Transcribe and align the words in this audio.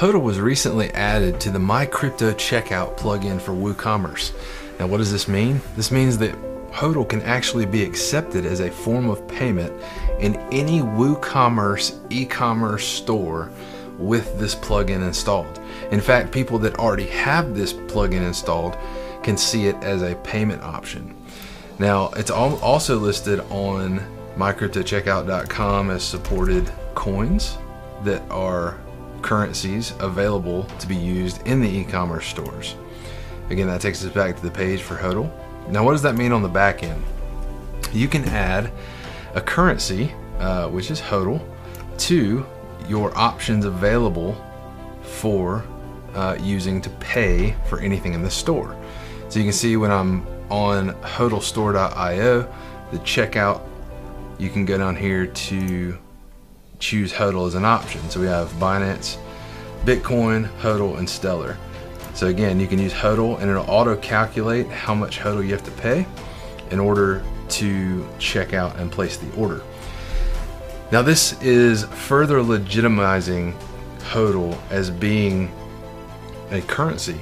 HODL 0.00 0.22
was 0.22 0.40
recently 0.40 0.88
added 0.92 1.38
to 1.40 1.50
the 1.50 1.58
MyCrypto 1.58 2.32
checkout 2.32 2.96
plugin 2.96 3.38
for 3.38 3.52
WooCommerce. 3.52 4.32
Now, 4.78 4.86
what 4.86 4.96
does 4.96 5.12
this 5.12 5.28
mean? 5.28 5.60
This 5.76 5.90
means 5.90 6.16
that 6.16 6.34
HODL 6.72 7.06
can 7.06 7.20
actually 7.20 7.66
be 7.66 7.82
accepted 7.82 8.46
as 8.46 8.60
a 8.60 8.70
form 8.70 9.10
of 9.10 9.28
payment 9.28 9.70
in 10.18 10.36
any 10.52 10.80
WooCommerce 10.80 12.00
e-commerce 12.08 12.86
store 12.86 13.50
with 13.98 14.38
this 14.38 14.54
plugin 14.54 15.06
installed. 15.06 15.60
In 15.90 16.00
fact, 16.00 16.32
people 16.32 16.58
that 16.60 16.78
already 16.78 17.08
have 17.08 17.54
this 17.54 17.74
plugin 17.74 18.26
installed 18.26 18.78
can 19.22 19.36
see 19.36 19.66
it 19.66 19.76
as 19.82 20.00
a 20.00 20.14
payment 20.24 20.62
option. 20.62 21.14
Now, 21.78 22.08
it's 22.16 22.30
also 22.30 22.96
listed 22.96 23.40
on 23.50 24.00
mycryptocheckout.com 24.38 25.90
as 25.90 26.02
supported 26.02 26.72
coins 26.94 27.58
that 28.02 28.22
are 28.30 28.78
currencies 29.22 29.94
available 30.00 30.64
to 30.78 30.86
be 30.86 30.96
used 30.96 31.46
in 31.46 31.60
the 31.60 31.68
e-commerce 31.68 32.26
stores. 32.26 32.76
Again, 33.50 33.66
that 33.66 33.80
takes 33.80 34.04
us 34.04 34.12
back 34.12 34.36
to 34.36 34.42
the 34.42 34.50
page 34.50 34.82
for 34.82 34.96
HODL. 34.96 35.30
Now, 35.68 35.84
what 35.84 35.92
does 35.92 36.02
that 36.02 36.14
mean 36.14 36.32
on 36.32 36.42
the 36.42 36.48
back 36.48 36.82
end? 36.82 37.02
You 37.92 38.08
can 38.08 38.24
add 38.24 38.70
a 39.34 39.40
currency, 39.40 40.12
uh, 40.38 40.68
which 40.68 40.90
is 40.90 41.00
HODL, 41.00 41.44
to 41.98 42.46
your 42.88 43.16
options 43.16 43.64
available 43.64 44.36
for 45.02 45.64
uh, 46.14 46.36
using 46.40 46.80
to 46.80 46.90
pay 46.90 47.54
for 47.68 47.80
anything 47.80 48.14
in 48.14 48.22
the 48.22 48.30
store. 48.30 48.76
So 49.28 49.38
you 49.38 49.44
can 49.44 49.52
see 49.52 49.76
when 49.76 49.90
I'm 49.90 50.26
on 50.50 50.90
hodlstore.io, 51.02 52.52
the 52.90 52.98
checkout, 52.98 53.62
you 54.38 54.48
can 54.50 54.64
go 54.64 54.78
down 54.78 54.96
here 54.96 55.26
to 55.26 55.98
choose 56.80 57.12
HODL 57.12 57.46
as 57.46 57.54
an 57.54 57.64
option. 57.64 58.00
So 58.10 58.20
we 58.20 58.26
have 58.26 58.50
Binance, 58.54 59.16
Bitcoin, 59.84 60.48
HODL, 60.58 60.98
and 60.98 61.08
Stellar. 61.08 61.56
So 62.14 62.26
again, 62.26 62.58
you 62.58 62.66
can 62.66 62.78
use 62.78 62.92
HODL 62.92 63.40
and 63.40 63.48
it'll 63.48 63.70
auto 63.70 63.96
calculate 63.96 64.66
how 64.68 64.94
much 64.94 65.20
HODL 65.20 65.44
you 65.44 65.52
have 65.52 65.64
to 65.64 65.70
pay 65.70 66.06
in 66.70 66.80
order 66.80 67.22
to 67.50 68.08
check 68.18 68.52
out 68.52 68.76
and 68.76 68.90
place 68.90 69.16
the 69.16 69.32
order. 69.36 69.62
Now 70.90 71.02
this 71.02 71.40
is 71.40 71.84
further 71.84 72.40
legitimizing 72.40 73.54
HODL 74.00 74.58
as 74.70 74.90
being 74.90 75.52
a 76.50 76.60
currency. 76.62 77.20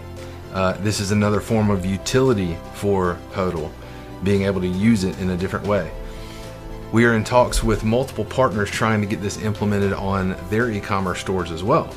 Uh, 0.53 0.73
this 0.79 1.01
is 1.01 1.11
another 1.11 1.41
form 1.41 1.71
of 1.71 1.85
utility 1.85 2.57
for 2.75 3.19
HODL, 3.33 3.71
being 4.25 4.45
able 4.45 4.61
to 4.61 4.67
use 4.67 5.05
it 5.05 5.19
in 5.19 5.31
a 5.31 5.37
different 5.37 5.67
way. 5.67 5.91
We 6.91 7.05
are 7.05 7.13
in 7.13 7.23
talks 7.23 7.63
with 7.63 7.85
multiple 7.85 8.25
partners 8.25 8.71
trying 8.71 9.03
to 9.03 9.07
get 9.07 9.21
this 9.21 9.37
implemented 9.43 9.93
on 9.93 10.35
their 10.49 10.71
e-commerce 10.71 11.21
stores 11.21 11.51
as 11.51 11.63
well, 11.63 11.95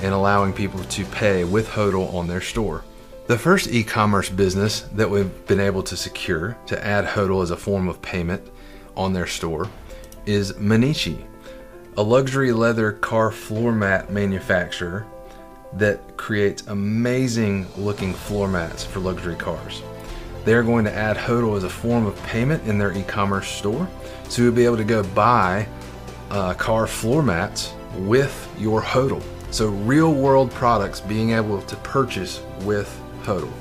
and 0.00 0.12
allowing 0.12 0.52
people 0.52 0.82
to 0.82 1.04
pay 1.04 1.44
with 1.44 1.68
HODL 1.68 2.12
on 2.12 2.26
their 2.26 2.40
store. 2.40 2.82
The 3.28 3.38
first 3.38 3.68
e-commerce 3.70 4.28
business 4.28 4.80
that 4.94 5.08
we've 5.08 5.46
been 5.46 5.60
able 5.60 5.84
to 5.84 5.96
secure 5.96 6.56
to 6.66 6.84
add 6.84 7.04
HODL 7.04 7.44
as 7.44 7.52
a 7.52 7.56
form 7.56 7.88
of 7.88 8.02
payment 8.02 8.42
on 8.96 9.12
their 9.12 9.28
store 9.28 9.68
is 10.26 10.52
Mainichi, 10.54 11.24
a 11.96 12.02
luxury 12.02 12.50
leather 12.50 12.90
car 12.90 13.30
floor 13.30 13.70
mat 13.70 14.10
manufacturer 14.10 15.06
that 15.74 16.16
creates 16.16 16.66
amazing 16.66 17.68
looking 17.76 18.12
floor 18.12 18.48
mats 18.48 18.84
for 18.84 18.98
luxury 18.98 19.36
cars. 19.36 19.80
They're 20.44 20.62
going 20.62 20.84
to 20.84 20.92
add 20.92 21.16
HODL 21.16 21.56
as 21.56 21.64
a 21.64 21.68
form 21.68 22.06
of 22.06 22.20
payment 22.24 22.66
in 22.66 22.78
their 22.78 22.96
e-commerce 22.96 23.48
store. 23.48 23.88
So 24.28 24.42
you'll 24.42 24.52
be 24.52 24.64
able 24.64 24.76
to 24.76 24.84
go 24.84 25.02
buy 25.02 25.68
uh, 26.30 26.54
car 26.54 26.86
floor 26.86 27.22
mats 27.22 27.72
with 27.96 28.48
your 28.58 28.82
HODL. 28.82 29.22
So 29.50 29.68
real 29.68 30.12
world 30.12 30.50
products 30.50 31.00
being 31.00 31.30
able 31.30 31.62
to 31.62 31.76
purchase 31.76 32.42
with 32.62 32.88
HODL. 33.22 33.52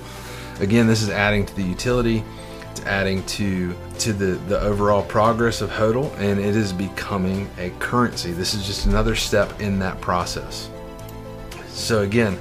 Again, 0.60 0.88
this 0.88 1.02
is 1.02 1.10
adding 1.10 1.46
to 1.46 1.56
the 1.56 1.64
utility, 1.64 2.24
it's 2.72 2.82
adding 2.82 3.26
to 3.26 3.76
to 4.00 4.14
the, 4.14 4.36
the 4.48 4.60
overall 4.60 5.04
progress 5.04 5.62
of 5.62 5.70
HODL, 5.70 6.14
and 6.20 6.40
it 6.40 6.56
is 6.56 6.72
becoming 6.74 7.50
a 7.58 7.70
currency. 7.80 8.32
This 8.32 8.54
is 8.54 8.66
just 8.66 8.86
another 8.86 9.16
step 9.16 9.60
in 9.60 9.80
that 9.80 10.00
process. 10.02 10.70
So 11.70 12.02
again, 12.02 12.38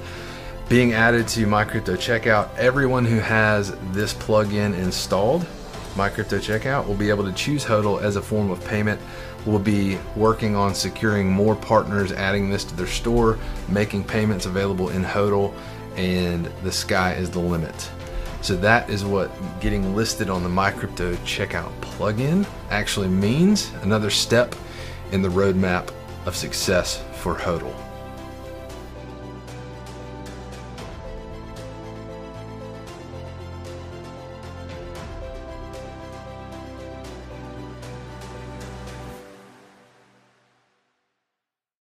being 0.69 0.95
added 0.95 1.29
to 1.29 1.47
MyCrypto 1.47 1.97
Checkout, 1.97 2.53
everyone 2.57 3.05
who 3.05 3.21
has 3.21 3.77
this 3.93 4.13
plugin 4.13 4.77
installed, 4.77 5.47
MyCrypto 5.95 6.41
Checkout, 6.41 6.89
will 6.89 6.97
be 6.97 7.09
able 7.09 7.25
to 7.25 7.33
choose 7.33 7.65
HODL 7.65 8.03
as 8.03 8.17
a 8.17 8.23
form 8.23 8.51
of 8.51 8.65
payment. 8.65 9.01
We'll 9.47 9.61
be 9.61 9.97
working 10.17 10.57
on 10.57 10.75
securing 10.75 11.31
more 11.31 11.55
partners, 11.55 12.11
adding 12.11 12.51
this 12.51 12.65
to 12.65 12.75
their 12.75 12.89
store, 12.89 13.39
making 13.69 14.05
payments 14.05 14.47
available 14.47 14.89
in 14.89 15.05
HODL, 15.05 15.55
and 15.95 16.47
the 16.65 16.73
sky 16.73 17.15
is 17.15 17.31
the 17.31 17.39
limit. 17.39 17.91
So 18.43 18.57
that 18.57 18.91
is 18.91 19.05
what 19.05 19.31
getting 19.61 19.95
listed 19.95 20.29
on 20.29 20.43
the 20.43 20.49
MyCrypto 20.49 21.15
Checkout 21.19 21.73
plugin 21.81 22.45
actually 22.71 23.09
means. 23.09 23.71
Another 23.83 24.11
step 24.11 24.57
in 25.13 25.23
the 25.23 25.29
roadmap 25.29 25.93
of 26.27 26.35
success 26.35 27.05
for 27.15 27.37
HODL. 27.37 27.86